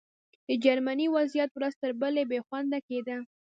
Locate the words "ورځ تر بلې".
1.53-2.23